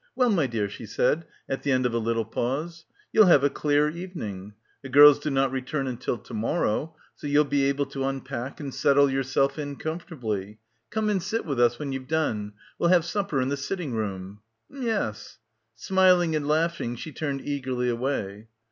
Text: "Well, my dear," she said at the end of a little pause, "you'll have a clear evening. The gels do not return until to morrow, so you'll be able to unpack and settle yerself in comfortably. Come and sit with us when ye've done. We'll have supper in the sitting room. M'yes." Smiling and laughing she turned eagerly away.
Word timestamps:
"Well, 0.15 0.31
my 0.31 0.47
dear," 0.47 0.67
she 0.67 0.87
said 0.87 1.25
at 1.47 1.61
the 1.61 1.71
end 1.71 1.85
of 1.85 1.93
a 1.93 1.99
little 1.99 2.25
pause, 2.25 2.85
"you'll 3.13 3.27
have 3.27 3.43
a 3.43 3.51
clear 3.51 3.87
evening. 3.87 4.55
The 4.81 4.89
gels 4.89 5.19
do 5.19 5.29
not 5.29 5.51
return 5.51 5.85
until 5.85 6.17
to 6.17 6.33
morrow, 6.33 6.95
so 7.13 7.27
you'll 7.27 7.43
be 7.45 7.65
able 7.65 7.85
to 7.85 8.05
unpack 8.05 8.59
and 8.59 8.73
settle 8.73 9.11
yerself 9.11 9.59
in 9.59 9.75
comfortably. 9.75 10.57
Come 10.89 11.07
and 11.11 11.21
sit 11.21 11.45
with 11.45 11.59
us 11.59 11.77
when 11.77 11.91
ye've 11.91 12.07
done. 12.07 12.53
We'll 12.79 12.89
have 12.89 13.05
supper 13.05 13.39
in 13.41 13.49
the 13.49 13.57
sitting 13.57 13.93
room. 13.93 14.39
M'yes." 14.71 15.37
Smiling 15.75 16.35
and 16.35 16.47
laughing 16.47 16.95
she 16.95 17.11
turned 17.11 17.45
eagerly 17.47 17.87
away. 17.87 18.47